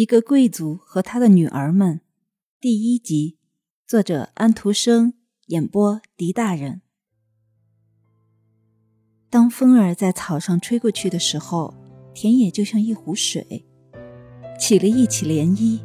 [0.00, 2.00] 一个贵族和他的女儿们，
[2.58, 3.36] 第一集，
[3.86, 5.12] 作者安徒生，
[5.48, 6.80] 演播狄大人。
[9.28, 11.74] 当风儿在草上吹过去的时候，
[12.14, 13.66] 田野就像一湖水，
[14.58, 15.82] 起了一起涟漪；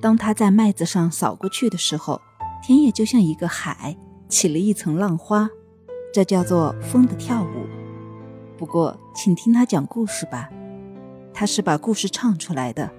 [0.00, 2.18] 当它在麦子上扫过去的时候，
[2.62, 3.94] 田野就像一个海，
[4.26, 5.50] 起了一层浪花。
[6.14, 7.66] 这叫做风的跳舞。
[8.56, 10.48] 不过，请听他讲故事吧，
[11.34, 12.90] 他是把故事唱出来的。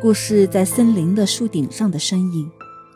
[0.00, 2.48] 故事在森林的树顶上的声音，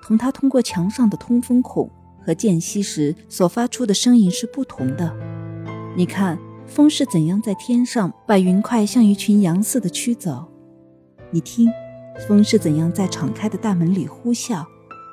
[0.02, 1.91] 同它通过墙上的通风孔
[2.24, 5.12] 和间隙时所发出的声音是不同的。
[5.97, 10.45] 你看，风是怎样在天上把云块像一群羊似的驱走？
[11.33, 11.69] 你听，
[12.28, 14.64] 风是怎样在敞开的大门里呼啸，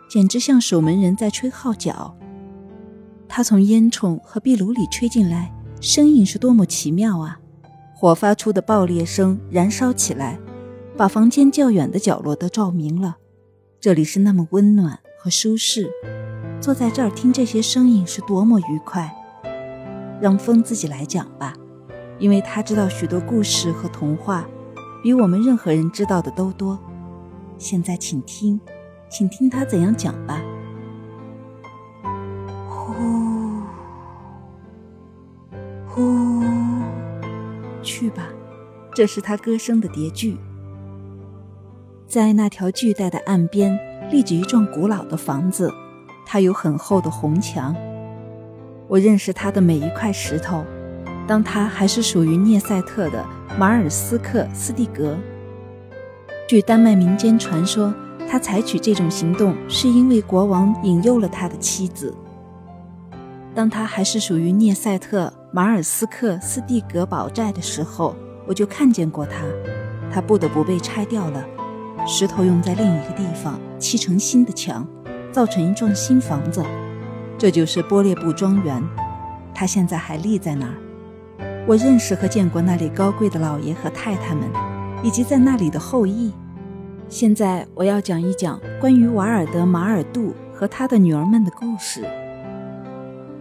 [0.08, 2.16] 简直像守门人在吹号角。
[3.28, 5.52] 它从烟囱和壁炉里吹进来，
[5.82, 7.40] 声音是多么奇妙啊！
[7.96, 10.40] 火发出的爆裂声燃烧起来。
[11.00, 13.20] 把房间较远的角落都照明了，
[13.80, 15.90] 这里是那么温暖和舒适，
[16.60, 19.10] 坐在这儿听这些声音是多么愉快。
[20.20, 21.54] 让风自己来讲吧，
[22.18, 24.46] 因为他知道许多故事和童话，
[25.02, 26.78] 比我们任何人知道的都多。
[27.58, 28.60] 现在请听，
[29.10, 30.42] 请听他怎样讲吧。
[32.68, 33.62] 呼，
[35.88, 36.52] 呼，
[37.82, 38.28] 去吧，
[38.94, 40.38] 这是他歌声的叠句。
[42.10, 43.80] 在那条巨大的岸边，
[44.10, 45.72] 立着一幢古老的房子，
[46.26, 47.76] 它有很厚的红墙。
[48.88, 50.66] 我认识它的每一块石头，
[51.28, 53.24] 当它还是属于聂塞特的
[53.60, 55.16] 马尔斯克斯蒂格。
[56.48, 57.94] 据丹麦民间传说，
[58.28, 62.12] 他采取这种行动是因为国王引诱了他的妻子。
[63.54, 68.16] 当他还是属于聂塞特马尔斯克斯蒂格堡寨的时候，
[68.48, 69.44] 我就看见过他，
[70.12, 71.46] 他不得不被拆掉了。
[72.08, 74.86] 石头用在另一个地方砌成新的墙，
[75.32, 76.64] 造成一幢新房子，
[77.38, 78.84] 这就是波列布庄园。
[79.54, 80.74] 它现在还立在那儿。
[81.68, 84.44] 我认识和见过那里高贵的老爷和太太们，
[85.04, 86.32] 以及在那里的后裔。
[87.08, 92.04] 现在我要讲一讲关于瓦尔德马尔杜和他的女儿们的故事。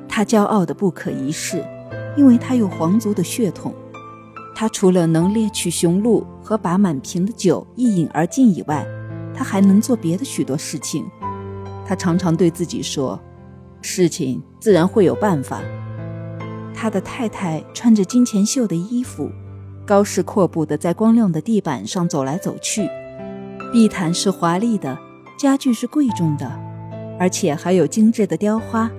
[0.08, 1.64] 他骄傲的不可一世，
[2.16, 3.72] 因为他有皇族的血统。
[4.60, 8.84] 他除了能猎取雄鹿和把满瓶的酒一饮而尽以外，
[9.32, 11.06] 他还能做别的许多事情。
[11.86, 13.20] 他常常对自己说
[13.82, 15.60] ：“事情自然会有办法。”
[16.74, 19.30] 他的太太穿着金钱绣的衣服，
[19.86, 22.90] 高势阔步地在光亮的地板上走来走去。
[23.72, 24.98] 地毯是华丽的，
[25.38, 26.50] 家具是贵重的，
[27.16, 28.90] 而且还有精致的雕花。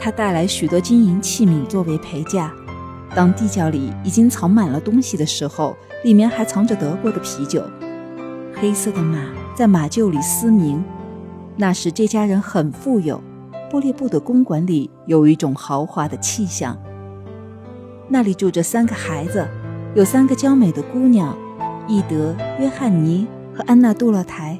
[0.00, 2.54] 他带来许多金银器皿作为陪嫁。
[3.14, 7.62] 当地窖里已经藏满了东西的时候，里面还藏着德国的啤酒。
[8.54, 9.18] 黑色的马
[9.54, 10.82] 在马厩里嘶鸣。
[11.56, 13.22] 那时这家人很富有。
[13.70, 16.76] 波列布的公馆里有一种豪华的气象。
[18.08, 19.48] 那里住着三个孩子，
[19.94, 21.34] 有三个娇美的姑娘，
[21.88, 24.58] 伊德、约翰尼和安娜杜勒台。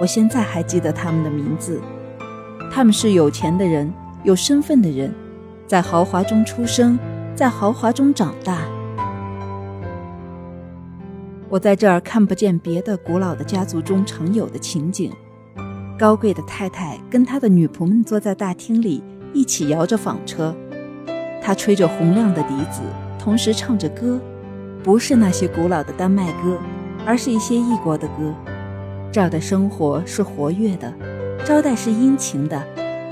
[0.00, 1.80] 我现在还记得他们的名字。
[2.72, 5.12] 他们是有钱的人，有身份的人，
[5.66, 6.96] 在豪华中出生。
[7.36, 8.58] 在豪华中长大，
[11.48, 15.10] 我在这儿看不见别的古老的家族中常有的情景。
[15.98, 19.02] 高贵的太太跟他的女仆们坐在大厅里，
[19.32, 20.54] 一起摇着纺车。
[21.42, 22.82] 他吹着洪亮的笛子，
[23.18, 24.20] 同时唱着歌，
[24.84, 26.56] 不是那些古老的丹麦歌，
[27.04, 28.32] 而是一些异国的歌。
[29.10, 30.94] 这儿的生活是活跃的，
[31.44, 32.62] 招待是殷勤的，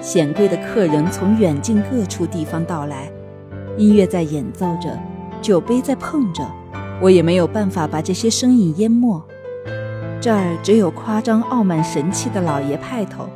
[0.00, 3.10] 显贵的客人从远近各处地方到来。
[3.78, 4.99] 音乐在演奏着，
[5.41, 6.47] 酒杯在碰着，
[7.00, 9.21] 我也没有办法把这些声音淹没。
[10.21, 13.28] 这儿只有夸张、傲慢、神气的老爷派头，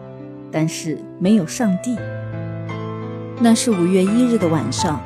[0.53, 1.97] 但是没有上帝。
[3.41, 5.01] 那是五月一日的晚上，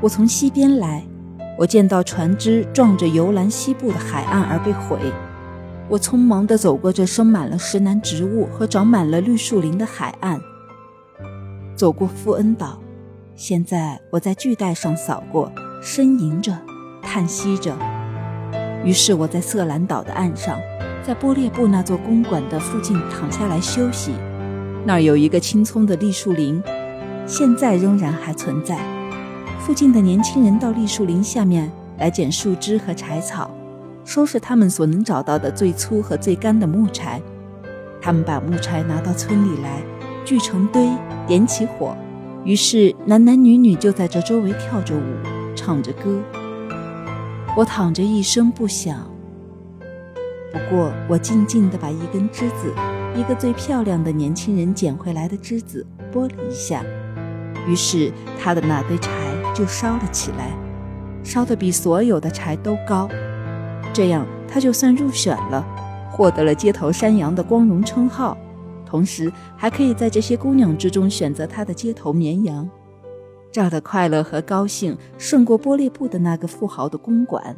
[0.00, 1.04] 我从西边来，
[1.56, 4.98] 我见到船只撞着游览西部的海岸而被毁。
[5.88, 10.40] 我匆忙地走过这生满了石楠植物和长满了绿树林的海岸，
[11.76, 12.78] 走过富恩岛。
[13.34, 15.50] 现在我在巨带上扫过，
[15.82, 16.56] 呻吟着，
[17.00, 17.74] 叹息着。
[18.84, 20.60] 于是我在色兰岛的岸上，
[21.02, 24.12] 在波列布那座公馆的附近躺下来休息。
[24.84, 26.62] 那儿有一个青葱的栗树林，
[27.26, 28.78] 现在仍然还存在。
[29.58, 33.50] 附近的年轻人到栗树林下面来捡树枝和柴草，
[34.04, 37.20] 收拾他们所能找到的最粗和最干的木柴。
[38.00, 39.82] 他们把木柴拿到村里来，
[40.22, 40.90] 聚成堆，
[41.26, 41.96] 点起火。
[42.44, 45.02] 于是，男男女女就在这周围跳着舞，
[45.54, 46.20] 唱着歌。
[47.56, 49.08] 我躺着一声不响，
[50.50, 52.74] 不过，我静静地把一根枝子，
[53.14, 56.82] 一个最漂亮的年轻人捡回来的枝子拨了一下，
[57.68, 58.10] 于是
[58.40, 59.10] 他的那堆柴
[59.54, 60.50] 就烧了起来，
[61.22, 63.08] 烧得比所有的柴都高。
[63.92, 65.64] 这样，他就算入选了，
[66.10, 68.36] 获得了街头山羊的光荣称号，
[68.92, 72.68] 同时还可以在这些姑娘之中选择他的街头绵羊。
[73.50, 77.56] 这儿的快乐和高兴，胜过玻璃布的那个富豪的公馆。